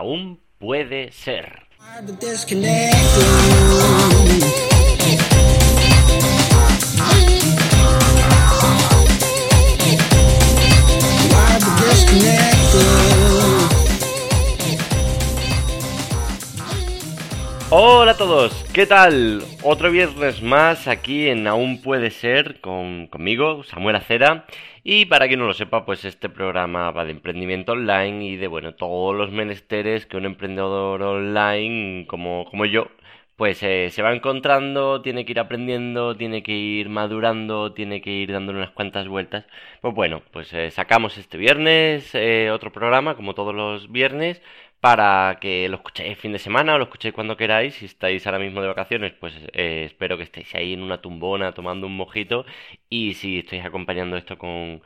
[0.00, 1.68] aún puede ser.
[18.20, 19.42] Todos, ¿qué tal?
[19.62, 24.44] Otro viernes más aquí en Aún Puede Ser con, conmigo, Samuel Acera.
[24.84, 28.46] Y para quien no lo sepa, pues este programa va de emprendimiento online y de,
[28.46, 32.88] bueno, todos los menesteres que un emprendedor online como, como yo
[33.40, 38.10] pues eh, se va encontrando, tiene que ir aprendiendo, tiene que ir madurando, tiene que
[38.10, 39.46] ir dándole unas cuantas vueltas.
[39.80, 44.42] Pues bueno, pues eh, sacamos este viernes eh, otro programa, como todos los viernes,
[44.80, 47.76] para que lo escuchéis fin de semana o lo escuchéis cuando queráis.
[47.76, 51.86] Si estáis ahora mismo de vacaciones, pues espero que estéis ahí en una tumbona tomando
[51.86, 52.44] un mojito.
[52.90, 54.82] Y si estáis acompañando esto con,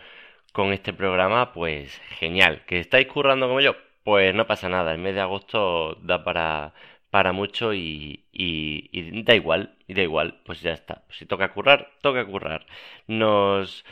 [0.53, 2.63] con este programa, pues genial.
[2.67, 3.75] ¿Que estáis currando como yo?
[4.05, 6.75] Pues no pasa nada, el mes de agosto da para
[7.15, 11.05] para mucho y, y, da igual, y da igual, pues ya está.
[11.11, 12.67] si toca currar, toca currar.
[13.07, 13.85] Nos,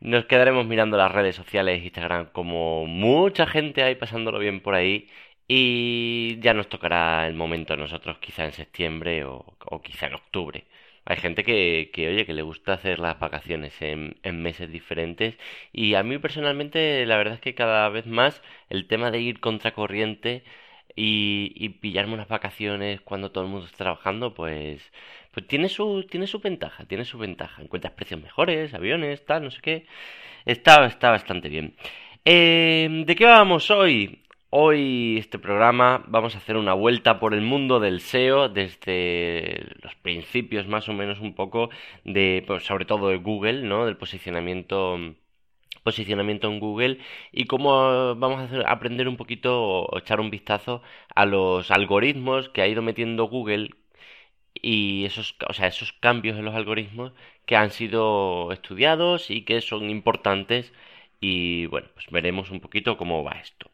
[0.00, 5.08] nos quedaremos mirando las redes sociales, Instagram, como mucha gente hay pasándolo bien por ahí.
[5.48, 10.66] Y ya nos tocará el momento a nosotros, quizá en septiembre o, quizá en octubre.
[11.06, 15.36] Hay gente que, que, oye, que le gusta hacer las vacaciones en, en, meses diferentes.
[15.72, 19.40] Y a mí personalmente, la verdad es que cada vez más el tema de ir
[19.40, 20.44] contracorriente
[20.96, 24.82] y, pillarme unas vacaciones cuando todo el mundo está trabajando, pues,
[25.32, 27.62] pues tiene su, tiene su ventaja, tiene su ventaja.
[27.62, 29.86] Encuentras precios mejores, aviones, tal, no sé qué.
[30.44, 31.74] Está, está bastante bien.
[32.24, 34.22] Eh, ¿De qué vamos hoy?
[34.50, 39.94] Hoy este programa vamos a hacer una vuelta por el mundo del SEO desde los
[39.96, 41.70] principios más o menos un poco
[42.04, 43.86] de, pues, sobre todo de Google, ¿no?
[43.86, 44.98] Del posicionamiento
[45.82, 46.98] posicionamiento en Google
[47.32, 50.82] y cómo vamos a aprender un poquito o echar un vistazo
[51.14, 53.70] a los algoritmos que ha ido metiendo Google
[54.54, 57.12] y esos, o sea, esos cambios en los algoritmos
[57.46, 60.72] que han sido estudiados y que son importantes
[61.20, 63.70] y bueno, pues veremos un poquito cómo va esto.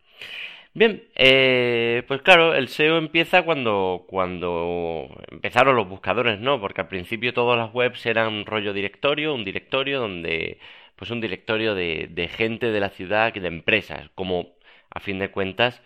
[0.74, 6.60] Bien, eh, pues claro, el SEO empieza cuando, cuando empezaron los buscadores, ¿no?
[6.60, 10.58] Porque al principio todas las webs eran rollo directorio, un directorio donde
[10.98, 14.56] pues un directorio de, gente de la ciudad, de empresas, como
[14.90, 15.80] a fin de cuentas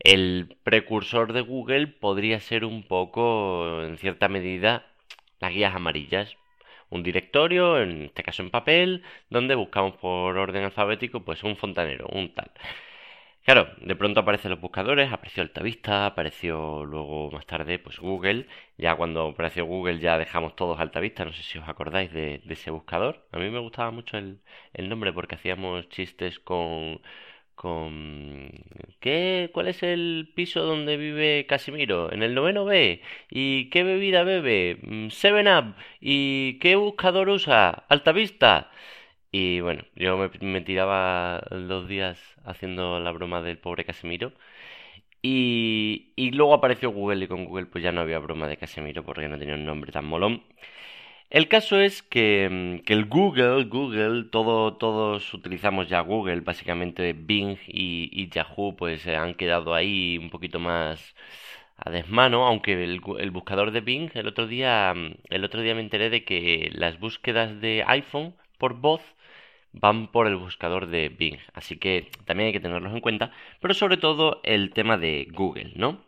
[0.00, 4.86] el precursor de Google podría ser un poco, en cierta medida,
[5.40, 6.36] las guías amarillas.
[6.90, 12.06] Un directorio, en este caso en papel, donde buscamos por orden alfabético, pues un fontanero,
[12.12, 12.50] un tal.
[13.46, 18.46] Claro, de pronto aparecen los buscadores, apareció Altavista, apareció luego más tarde pues Google.
[18.76, 22.72] Ya cuando apareció Google ya dejamos todos Altavista, no sé si os acordáis de, ese
[22.72, 23.24] buscador.
[23.30, 24.40] A mí me gustaba mucho el,
[24.88, 27.00] nombre porque hacíamos chistes con,
[27.54, 28.50] con
[29.00, 29.50] ¿qué?
[29.52, 32.12] ¿Cuál es el piso donde vive Casimiro?
[32.12, 33.00] En el noveno B.
[33.30, 34.78] ¿Y qué bebida bebe?
[34.82, 35.76] Mm, Seven Up.
[36.00, 37.84] ¿Y qué buscador usa?
[37.88, 38.70] Altavista.
[39.32, 44.32] Y bueno, yo me, tiraba los días haciendo la broma del pobre Casemiro.
[45.22, 49.04] Y, y, luego apareció Google y con Google pues ya no había broma de Casemiro
[49.04, 50.42] porque no tenía un nombre tan molón.
[51.30, 57.12] El caso es que, mm, que el Google, Google, todo, todos utilizamos ya Google, básicamente
[57.14, 61.14] Bing y, y Yahoo pues se han quedado ahí un poquito más
[61.76, 65.74] a desmano, aunque el, el, buscador de Bing el otro día mm, el otro día
[65.74, 69.02] me enteré de que las búsquedas de iPhone por voz
[69.80, 71.38] van por el buscador de Bing.
[71.54, 73.32] Así que también hay que tenerlos en cuenta.
[73.60, 76.04] Pero sobre todo el tema de Google, ¿no?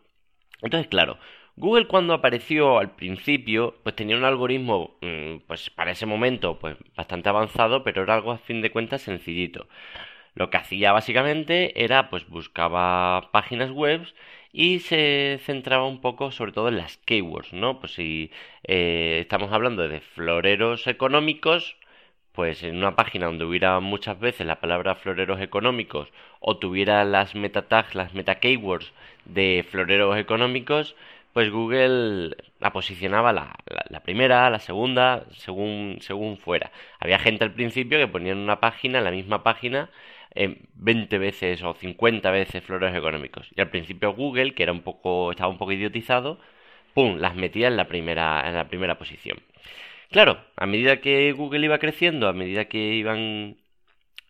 [0.61, 1.17] Entonces, claro,
[1.55, 6.77] Google cuando apareció al principio, pues tenía un algoritmo, mm, pues para ese momento, pues
[6.95, 9.67] bastante avanzado, pero era algo a fin de cuentas sencillito.
[10.35, 14.07] Lo que hacía básicamente era, pues buscaba páginas web
[14.53, 17.79] y se centraba un poco sobre todo en las keywords, ¿no?
[17.79, 18.31] Pues si
[18.63, 21.75] eh, estamos hablando de floreros económicos,
[22.39, 26.07] pues en una página donde hubiera muchas veces la palabra floreros económicos
[26.39, 28.93] o tuviera las meta tags, las meta keywords
[29.25, 30.95] de floreros económicos,
[31.33, 33.57] pues Google la posicionaba la,
[33.89, 36.71] la, primera, la segunda, según, según fuera.
[37.01, 39.89] Había gente al principio que ponía en una página, en la misma página,
[40.33, 43.49] eh, 20 veces o 50 veces floreros económicos.
[43.53, 46.39] Y al principio Google, que era un poco, estaba un poco idiotizado,
[46.93, 49.39] pum, las metía en la primera, en la primera posición.
[50.11, 53.57] Claro, a medida que Google iba creciendo, a medida que iban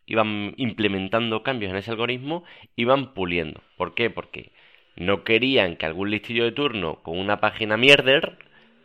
[0.06, 2.44] iban implementando cambios en ese algoritmo,
[2.76, 3.62] iban puliendo.
[3.78, 4.10] ¿Por qué?
[4.10, 4.52] Porque
[4.96, 8.38] no querían que algún listillo de turno con una página mierder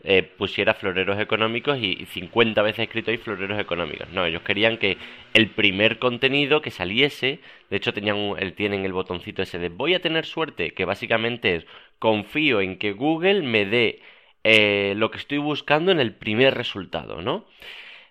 [0.05, 4.08] eh, pusiera floreros económicos y 50 veces escrito ahí floreros económicos.
[4.11, 4.99] No, ellos querían que
[5.32, 9.94] el primer contenido que saliese, de hecho tenían el, tienen el botoncito ese de voy
[9.94, 11.67] a tener suerte, que básicamente es
[11.99, 14.02] confío en que Google me dé
[14.44, 17.46] eh, lo que estoy buscando en el primer resultado, ¿no?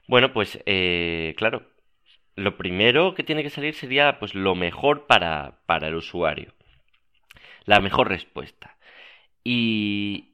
[0.08, 1.64] Bueno, pues eh, claro,
[2.36, 6.54] lo primero que tiene que salir sería pues lo mejor para, para el usuario,
[7.66, 8.78] la mejor respuesta.
[9.44, 10.34] Y,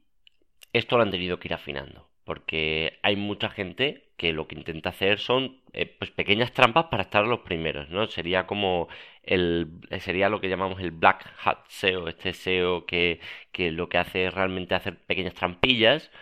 [0.72, 4.90] esto lo han tenido que ir afinando, porque hay mucha gente que lo que intenta
[4.90, 8.06] hacer son eh, pues pequeñas trampas para estar los primeros, ¿no?
[8.06, 8.86] Sería como
[9.24, 9.66] el
[9.98, 13.18] sería lo que llamamos el black hat SEO, este SEO que,
[13.50, 16.12] que lo que hace es realmente hacer pequeñas trampillas,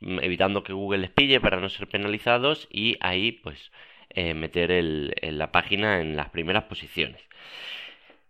[0.00, 3.70] mm, evitando que Google les pille para no ser penalizados y ahí pues
[4.08, 7.20] eh, meter el, la página en las primeras posiciones.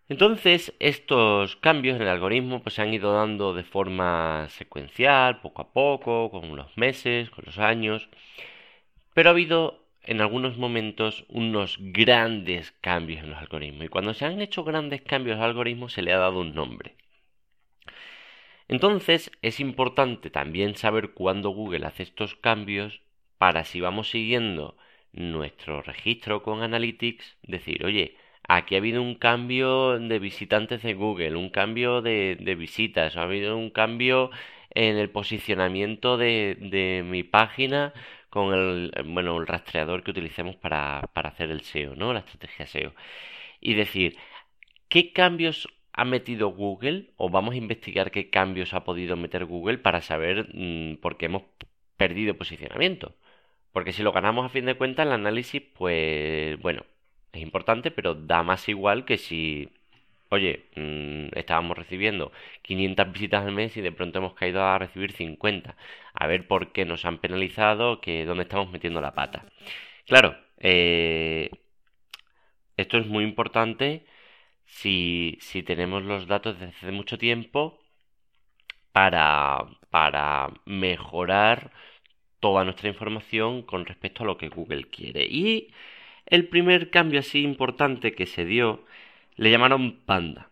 [0.08, 5.62] Entonces, estos cambios en el algoritmo pues, se han ido dando de forma secuencial, poco
[5.62, 8.08] a poco, con los meses, con los años,
[9.14, 13.84] pero ha habido en algunos momentos unos grandes cambios en los algoritmos.
[13.84, 16.54] Y cuando se han hecho grandes cambios en los algoritmos se le ha dado un
[16.54, 16.96] nombre.
[18.68, 23.02] Entonces, es importante también saber cuándo Google hace estos cambios
[23.38, 24.76] para si vamos siguiendo
[25.12, 28.16] nuestro registro con Analytics, decir, oye,
[28.48, 33.56] Aquí ha habido un cambio de visitantes de Google, un cambio de, visitas, ha habido
[33.58, 34.30] un cambio
[34.70, 37.92] en el posicionamiento de, mi página
[38.30, 42.12] con el, bueno, el rastreador que utilicemos para, para hacer el SEO, ¿no?
[42.14, 42.94] La estrategia SEO.
[43.60, 44.16] Y decir,
[44.88, 49.78] ¿qué cambios ha metido Google o vamos a investigar qué cambios ha podido meter Google
[49.78, 51.44] para saber mm, por qué hemos
[51.96, 53.14] perdido posicionamiento?
[53.72, 56.84] Porque si lo ganamos a fin de cuentas, el análisis, pues bueno,
[57.32, 59.70] es importante, pero da más igual que si,
[60.30, 62.32] oye, mm, estábamos recibiendo
[62.62, 65.76] 500 visitas al mes y de pronto hemos caído a recibir 50.
[66.14, 69.44] A ver por qué nos han penalizado, que dónde estamos metiendo la pata.
[70.06, 71.50] Claro, eh,
[72.76, 74.06] esto es muy importante
[74.66, 77.80] si, si tenemos los datos desde hace mucho tiempo
[78.92, 81.72] para, para mejorar
[82.40, 85.26] toda nuestra información con respecto a lo que Google quiere.
[85.26, 85.72] Y
[86.30, 88.84] el primer cambio así importante que se dio
[89.36, 90.50] le llamaron Panda,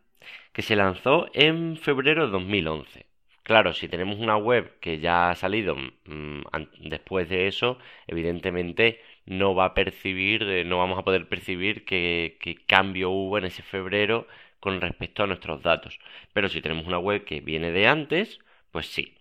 [0.52, 3.06] que se lanzó en febrero de 2011.
[3.42, 6.42] Claro, si tenemos una web que ya ha salido mm,
[6.88, 7.78] después de eso,
[8.08, 13.44] evidentemente no va a percibir, eh, no vamos a poder percibir qué, cambio hubo en
[13.44, 14.26] ese febrero
[14.60, 16.00] con respecto a nuestros datos.
[16.32, 18.40] Pero si tenemos una web que viene de antes,
[18.72, 19.14] pues sí.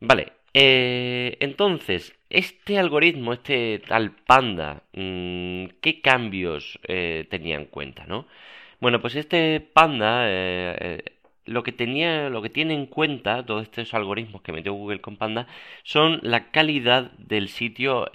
[0.00, 8.04] Vale, eh, entonces, este algoritmo, este tal panda, mm, ¿qué cambios eh, tenía en cuenta,
[8.06, 8.26] no?
[8.80, 11.04] Bueno, pues este panda eh,
[11.46, 15.16] lo que tenía, lo que tiene en cuenta todos estos algoritmos que metió Google con
[15.16, 15.46] Panda
[15.84, 18.10] son la calidad del sitio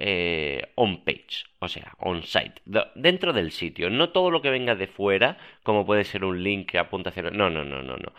[0.75, 2.61] on page, o sea, on site,
[2.95, 6.71] dentro del sitio, no todo lo que venga de fuera, como puede ser un link
[6.71, 8.13] que apunta hacia no, no, no, no, no,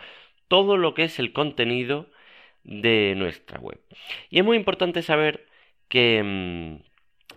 [0.47, 2.07] todo lo que es el contenido
[2.69, 3.79] de nuestra web.
[4.29, 5.47] Y es muy importante saber
[5.89, 6.83] que, mm,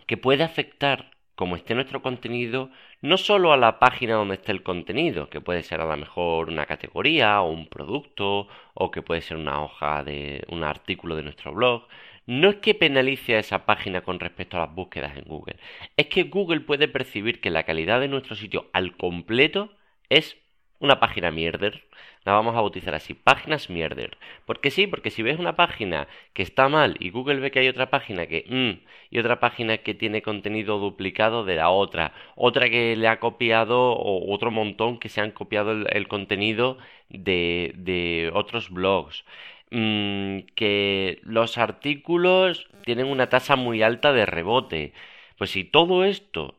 [0.06, 2.70] que puede afectar como esté nuestro contenido,
[3.00, 6.48] no solo a la página donde esté el contenido, que puede ser a lo mejor
[6.50, 11.22] una categoría o un producto, o que puede ser una hoja de un artículo de
[11.22, 11.88] nuestro blog,
[12.26, 15.56] no es que penalice a esa página con respecto a las búsquedas en Google,
[15.96, 19.72] es que Google puede percibir que la calidad de nuestro sitio al completo
[20.10, 20.36] es
[20.82, 21.84] una página mierder.
[22.24, 24.18] La vamos a bautizar así, páginas mierder.
[24.46, 27.68] Porque sí, porque si ves una página que está mal y Google ve que hay
[27.68, 28.44] otra página que...
[28.48, 33.20] Mm, y otra página que tiene contenido duplicado de la otra, otra que le ha
[33.20, 39.24] copiado o otro montón que se han copiado el, contenido de, de otros blogs.
[39.70, 44.92] Mm, que los artículos tienen una tasa muy alta de rebote.
[45.38, 46.56] Pues si todo esto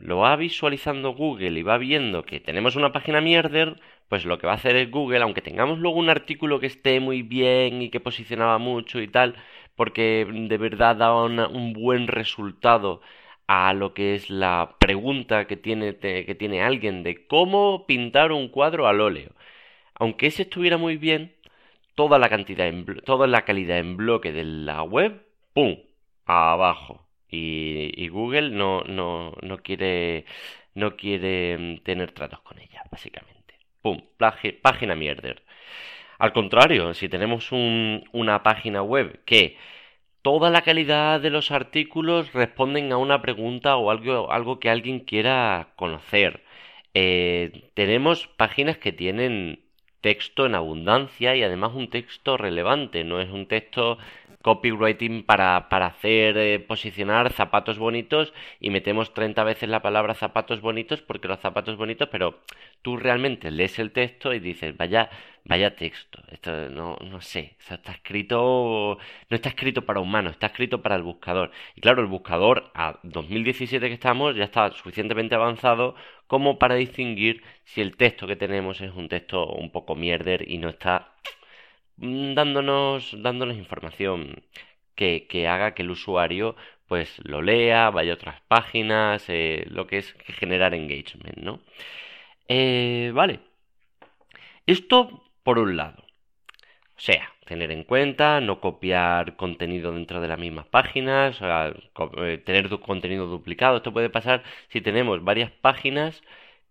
[0.00, 4.46] lo va visualizando Google y va viendo que tenemos una página mierder, pues lo que
[4.46, 7.90] va a hacer es Google, aunque tengamos luego un artículo que esté muy bien y
[7.90, 9.36] que posicionaba mucho y tal,
[9.76, 13.00] porque de verdad da un buen resultado
[13.48, 18.48] a lo que es la pregunta que tiene, que tiene alguien de cómo pintar un
[18.48, 19.32] cuadro al óleo.
[19.94, 21.36] Aunque ese estuviera muy bien,
[21.94, 22.72] toda la cantidad,
[23.04, 25.76] toda la calidad en bloque de la web, ¡pum!
[26.26, 27.07] abajo.
[27.30, 30.24] Y, Google no, no, no, quiere,
[30.74, 33.58] no quiere mm, tener tratos con ella, básicamente.
[33.82, 34.00] ¡Pum!
[34.62, 35.42] Página mierder.
[36.18, 39.56] Al contrario, si tenemos un, una página web que
[40.22, 45.00] toda la calidad de los artículos responden a una pregunta o algo, algo que alguien
[45.00, 46.44] quiera conocer.
[46.94, 49.67] Eh, tenemos páginas que tienen
[50.00, 53.98] texto en abundancia y además un texto relevante, no es un texto
[54.42, 60.60] copywriting para, para hacer eh, posicionar zapatos bonitos y metemos 30 veces la palabra zapatos
[60.60, 62.40] bonitos porque los zapatos bonitos, pero
[62.82, 65.10] tú realmente lees el texto y dices, vaya,
[65.44, 70.82] vaya texto, esto no, no sé, está escrito, no está escrito para humanos, está escrito
[70.82, 71.50] para el buscador.
[71.74, 75.96] Y claro, el buscador a 2017 que estamos ya está suficientemente avanzado
[76.28, 80.58] como para distinguir si el texto que tenemos es un texto un poco mierder y
[80.58, 81.12] no está
[81.98, 84.42] Mm, dándonos, dándonos información
[84.94, 86.56] que, que haga que el usuario
[86.86, 91.60] pues lo lea, vaya a otras páginas, eh, lo que es generar engagement, ¿no?
[92.48, 93.40] Eh, vale.
[94.66, 96.04] Esto por un lado.
[96.96, 102.68] O sea, tener en cuenta, no copiar contenido dentro de las mismas páginas, eh, tener
[102.80, 103.78] contenido duplicado.
[103.78, 106.22] Esto puede pasar si tenemos varias páginas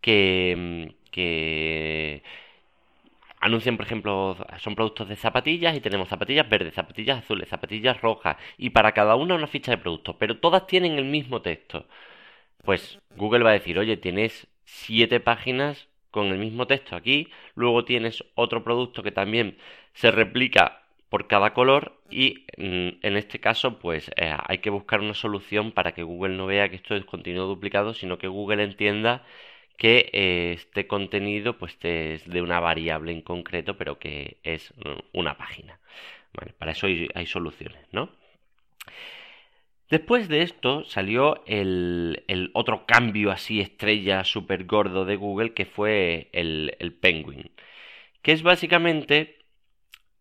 [0.01, 2.23] que, que
[3.39, 8.37] anuncian, por ejemplo, son productos de zapatillas y tenemos zapatillas verdes, zapatillas azules, zapatillas rojas
[8.57, 11.85] y para cada una una ficha de producto, pero todas tienen el mismo texto.
[12.65, 17.85] Pues Google va a decir, oye, tienes siete páginas con el mismo texto aquí, luego
[17.85, 19.55] tienes otro producto que también
[19.93, 24.99] se replica por cada color y mm, en este caso pues eh, hay que buscar
[25.01, 28.63] una solución para que Google no vea que esto es contenido duplicado, sino que Google
[28.63, 29.23] entienda
[29.77, 34.73] que eh, este contenido pues es de una variable en concreto, pero que es
[35.13, 35.79] una página.
[36.57, 38.09] para eso hay, soluciones, ¿no?
[39.89, 46.29] Después de esto salió el, otro cambio así estrella súper gordo de Google que fue
[46.33, 47.51] el, Penguin,
[48.21, 49.37] que es básicamente,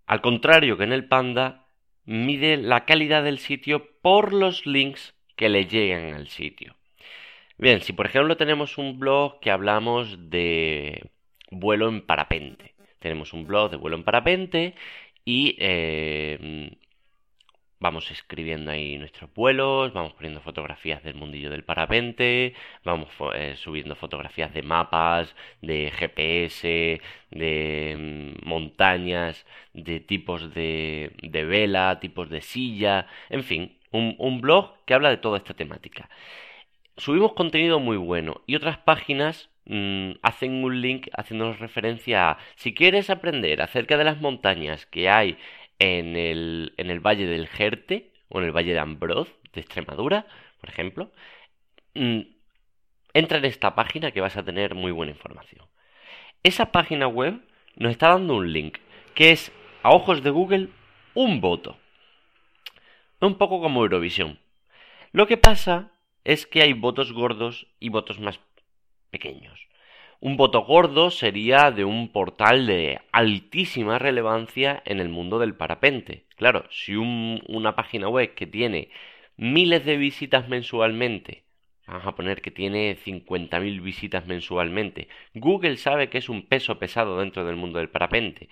[0.07, 1.67] al contrario que en el Panda,
[2.05, 6.77] mide la calidad del sitio por los links que le llegan al sitio.
[7.59, 11.11] Bien, si por ejemplo tenemos un blog que hablamos de
[11.51, 14.75] vuelo en parapente, tenemos un blog de vuelo en parapente
[15.25, 16.71] y eh,
[17.79, 22.55] vamos escribiendo ahí nuestros vuelos, vamos poniendo fotografías del mundillo del parapente,
[22.85, 31.45] vamos eh, subiendo fotografías de mapas, de GPS, de mm, montañas, de tipos de, de,
[31.45, 36.09] vela, tipos de silla, en fin, un, un blog que habla de toda esta temática.
[36.97, 42.73] Subimos contenido muy bueno y otras páginas mm, hacen un link haciéndonos referencia a si
[42.73, 45.37] quieres aprender acerca de las montañas que hay
[45.79, 50.27] en el, en el Valle del Jerte o en el Valle de Ambroz de Extremadura,
[50.61, 51.11] por ejemplo,
[51.95, 52.21] mm,
[53.15, 55.67] entra en esta página que vas a tener muy buena información.
[56.43, 57.41] Esa página web
[57.77, 58.79] nos está dando un link
[59.15, 59.53] que es,
[59.83, 60.69] a ojos de Google,
[61.15, 61.79] un voto.
[63.21, 64.39] Un poco como Eurovisión.
[65.13, 65.93] Lo que pasa
[66.25, 68.39] es que hay votos gordos y votos más
[69.11, 69.67] pequeños.
[70.27, 76.25] Un voto gordo sería de un portal de altísima relevancia en el mundo del parapente.
[76.35, 78.91] Claro, si una página web que tiene
[79.37, 81.45] miles de visitas mensualmente,
[81.87, 87.21] vamos a poner que tiene 50.000 visitas mensualmente, Google sabe que es un peso pesado
[87.21, 88.49] dentro del mundo del parapente,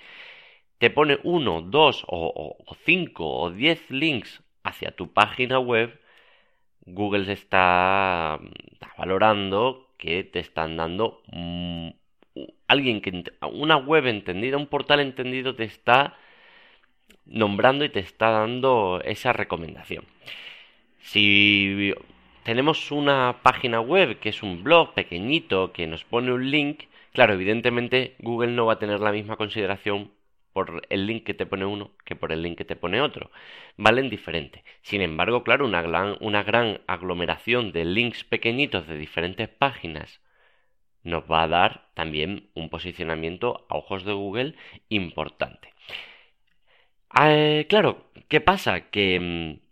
[0.78, 6.00] te pone uno, dos o, o cinco o diez links hacia tu página web,
[6.86, 8.38] Google está,
[8.96, 11.88] valorando que te están dando mm,
[12.68, 16.16] alguien que una web entendida, un portal entendido te está
[17.26, 20.04] nombrando y te está dando esa recomendación.
[21.00, 21.94] Si
[22.42, 27.34] tenemos una página web que es un blog pequeñito que nos pone un link, claro,
[27.34, 30.10] evidentemente Google no va a tener la misma consideración
[30.54, 33.30] por el link que te pone uno que por el link que te pone otro.
[33.76, 34.64] Valen diferente.
[34.82, 40.22] Sin embargo, claro, una gran, una gran aglomeración de links pequeñitos de diferentes páginas
[41.02, 44.54] nos va a dar también un posicionamiento a ojos de Google
[44.88, 45.74] importante.
[47.20, 48.90] Eh, claro, ¿qué pasa?
[48.90, 49.63] Que mm,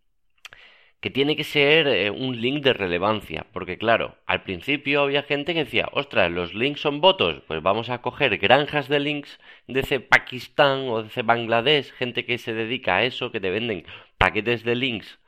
[1.03, 5.53] que tiene que ser eh, un link de relevancia, porque claro, al principio había gente
[5.53, 9.83] que decía, ostras, los links son votos, pues vamos a coger granjas de links de
[10.01, 13.85] Pakistán o de Bangladesh, gente que se dedica a eso, que te venden
[14.17, 15.19] paquetes de links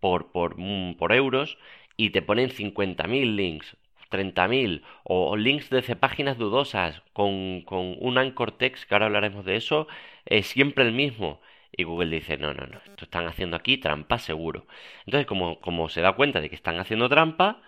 [0.00, 1.58] por, por, mm, por euros
[1.96, 3.76] y te ponen 50.000 links,
[4.10, 9.56] 30.000 o, links de páginas dudosas con, con un anchor text, que ahora hablaremos de
[9.56, 9.86] eso,
[10.26, 11.40] es siempre el mismo
[11.76, 14.66] y Google dice, no, no, no, esto están haciendo aquí trampa seguro.
[15.06, 17.62] Entonces, como, como se da cuenta de que están haciendo trampa,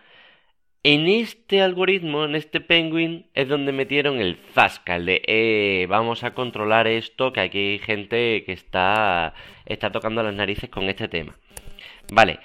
[0.84, 6.24] en este algoritmo, en este penguin, es donde metieron el zasca, el de, eh, vamos
[6.24, 11.06] a controlar esto, que aquí hay gente que está, está tocando las narices con este
[11.06, 11.36] tema.
[12.10, 12.40] Vale.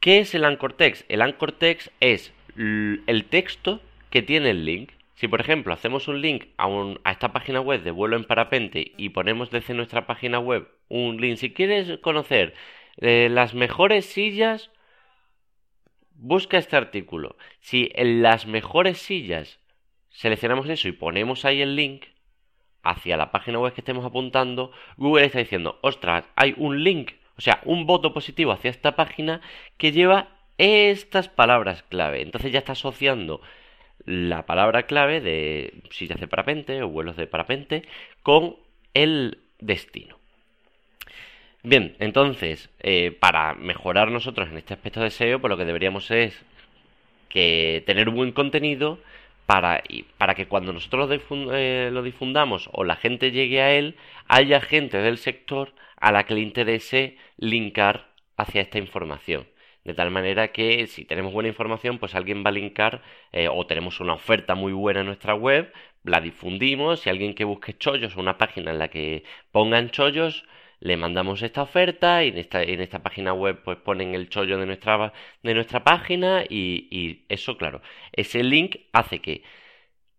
[0.00, 1.04] ¿Qué es el anchor text?
[1.10, 4.92] El anchor text es el texto que tiene el link.
[5.20, 9.10] Si por ejemplo hacemos un link a, esta página web de vuelo en parapente y
[9.10, 12.54] ponemos desde nuestra página web un link, si quieres conocer
[12.96, 14.70] eh, las mejores sillas,
[16.14, 17.36] busca este artículo.
[17.60, 19.60] Si en las mejores sillas
[20.08, 22.06] seleccionamos eso y ponemos ahí el link
[22.82, 27.42] hacia la página web que estemos apuntando, Google está diciendo, ostras, hay un link, o
[27.42, 29.42] sea, un voto positivo hacia esta página
[29.76, 32.22] que lleva estas palabras clave.
[32.22, 33.42] Entonces ya está asociando
[34.10, 37.84] la palabra clave de sillas de parapente o vuelos de parapente
[38.22, 38.56] con
[38.92, 40.18] el destino.
[41.62, 46.10] Bien, entonces, eh, para mejorar nosotros en este aspecto de SEO, pues lo que deberíamos
[46.10, 46.42] es
[47.28, 48.98] que tener un buen contenido
[49.46, 49.82] para,
[50.16, 54.60] para que cuando nosotros lo, eh, lo difundamos o la gente llegue a él, haya
[54.60, 59.46] gente del sector a la que le interese linkar hacia esta información.
[59.90, 63.66] De tal manera que si tenemos buena información, pues alguien va a linkar eh, o
[63.66, 65.72] tenemos una oferta muy buena en nuestra web,
[66.04, 67.00] la difundimos.
[67.00, 70.44] Si alguien que busque chollos o una página en la que pongan chollos,
[70.78, 74.58] le mandamos esta oferta y en esta, en esta página web pues ponen el chollo
[74.58, 77.82] de nuestra, de nuestra página y, y eso, claro,
[78.12, 79.42] ese link hace que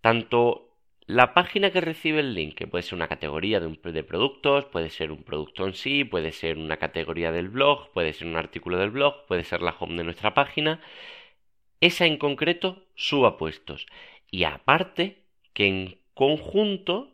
[0.01, 0.70] tanto
[1.11, 4.89] la página que recibe el link, que puede ser una categoría de, de, productos, puede
[4.89, 8.77] ser un producto en sí, puede ser una categoría del blog, puede ser un artículo
[8.77, 10.79] del blog, puede ser la home de nuestra página,
[11.81, 13.87] esa en concreto suba puestos.
[14.29, 17.11] Y aparte, que en conjunto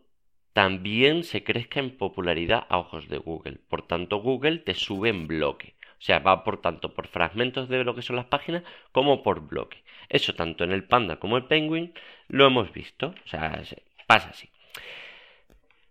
[0.54, 3.58] también se crezca en popularidad a ojos de Google.
[3.68, 5.76] Por tanto, Google te sube en bloque.
[6.00, 9.48] O sea, va por tanto por fragmentos de lo que son las páginas como por
[9.48, 9.84] bloque.
[10.10, 11.94] Eso tanto en el Panda como el Penguin
[12.28, 13.16] lo hemos visto.
[13.26, 13.64] O sea,
[14.08, 14.50] Pasa así.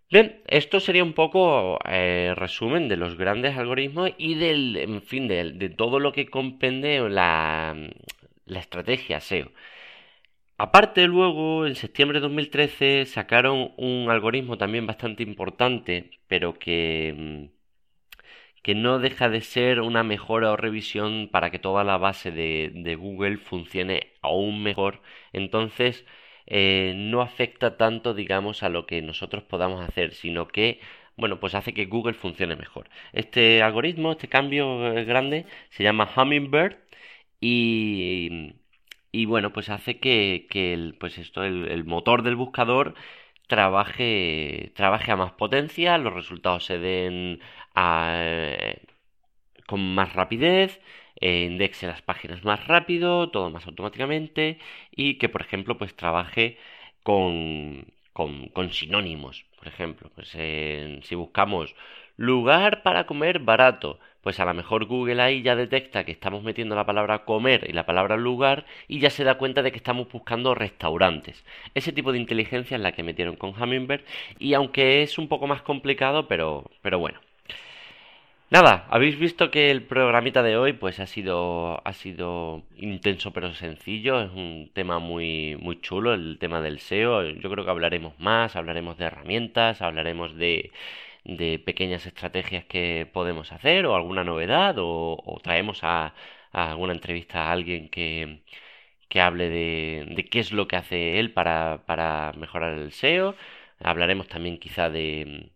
[0.09, 5.27] Bien, esto sería un poco eh, resumen de los grandes algoritmos y del, en fin,
[5.27, 7.75] de, todo lo que comprende la,
[8.45, 9.51] la estrategia SEO.
[10.57, 17.49] Aparte, luego, en septiembre de 2013, sacaron un algoritmo también bastante importante, pero que,
[18.63, 22.71] que no deja de ser una mejora o revisión para que toda la base de,
[22.73, 25.01] de Google funcione aún mejor.
[25.33, 26.05] Entonces,
[26.47, 30.79] eh, no afecta tanto, digamos, a lo que nosotros podamos hacer, sino que,
[31.17, 32.89] bueno, pues hace que Google funcione mejor.
[33.13, 36.77] Este algoritmo, este cambio eh, grande, se llama Hummingbird
[37.41, 38.53] y,
[39.11, 42.95] y bueno, pues hace que, que el, pues esto, el, motor del buscador
[43.47, 47.39] trabaje, trabaje a más potencia, los resultados se den
[49.67, 50.81] con más rapidez
[51.21, 54.59] eh, indexe las páginas más rápido, todo más automáticamente
[54.91, 56.57] y que, por ejemplo, pues trabaje
[57.03, 59.45] con, con, sinónimos.
[59.57, 61.75] Por ejemplo, pues si buscamos
[62.17, 66.75] lugar para comer barato, pues a lo mejor Google ahí ya detecta que estamos metiendo
[66.75, 70.09] la palabra comer y la palabra lugar y ya se da cuenta de que estamos
[70.11, 71.45] buscando restaurantes.
[71.75, 74.03] Ese tipo de inteligencia es la que metieron con Hummingbird
[74.39, 77.26] y aunque es un poco más complicado, pero, pero bueno.
[78.49, 83.53] Nada, habéis visto que el programita de hoy pues ha sido ha sido intenso pero
[83.53, 87.23] sencillo, es un tema muy muy chulo el tema del SEO.
[87.23, 90.71] Yo creo que hablaremos más, hablaremos de herramientas, hablaremos de
[91.25, 96.13] de pequeñas estrategias que podemos hacer o alguna novedad o, traemos a,
[96.53, 98.41] a, alguna entrevista a alguien que
[99.09, 103.35] que hable de, de qué es lo que hace él para, para mejorar el SEO.
[103.79, 105.51] Hablaremos también quizá de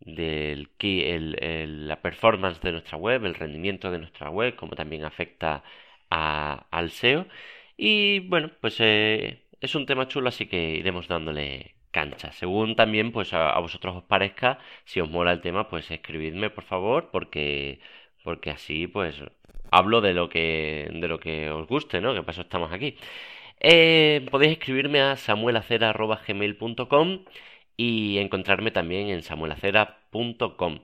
[0.00, 5.62] del el, la performance de nuestra web, el rendimiento de nuestra web, como también afecta
[6.10, 7.26] a, al SEO.
[7.76, 12.32] Y bueno, pues eh, es un tema chulo, así que iremos dándole cancha.
[12.32, 16.64] Según también pues a, vosotros os parezca, si os mola el tema, pues escribidme por
[16.64, 17.80] favor, porque
[18.24, 19.22] porque así pues
[19.70, 22.14] hablo de lo que de lo que os guste, ¿no?
[22.14, 22.96] Que paso estamos aquí.
[23.60, 27.24] Eh, podéis escribirme a samuelacera.gmail.com
[27.80, 30.80] y encontrarme también en samuelacera.com.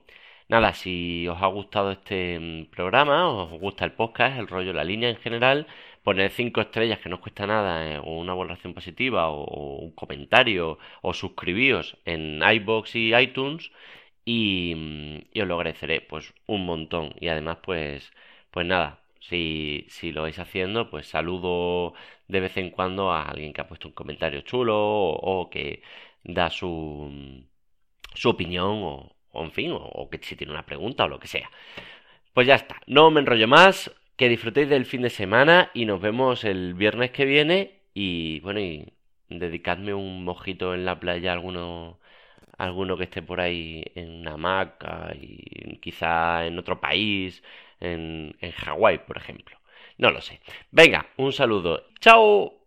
[0.49, 4.83] Nada, si os ha gustado este mm, programa, os gusta el podcast, el rollo, la
[4.83, 5.67] línea en general,
[6.03, 9.91] poner cinco estrellas que no os cuesta nada, eh, o una valoración positiva, o, un
[9.91, 13.71] comentario, o suscribíos en iBox y iTunes,
[14.25, 17.13] y, mm, y, os lo agradeceré pues un montón.
[17.19, 18.11] Y además, pues,
[18.51, 21.93] pues nada, si, si lo vais haciendo, pues saludo
[22.27, 25.81] de vez en cuando a alguien que ha puesto un comentario chulo o que
[26.27, 27.43] da su,
[28.13, 31.49] su opinión o, en fin, o, que si tiene una pregunta o lo que sea.
[32.33, 36.01] Pues ya está, no me enrollo más, que disfrutéis del fin de semana y nos
[36.01, 38.93] vemos el viernes que viene y bueno, y
[39.29, 41.99] dedicadme un mojito en la playa alguno
[42.57, 47.43] alguno que esté por ahí en una hamaca y quizá en otro país,
[47.79, 49.57] en, en Hawái, por ejemplo.
[49.97, 50.41] No lo sé.
[50.71, 51.87] Venga, un saludo.
[51.99, 52.57] ¡Chao!